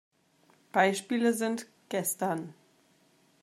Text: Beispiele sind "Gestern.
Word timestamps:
Beispiele 0.71 1.31
sind 1.31 1.67
"Gestern. 1.89 2.55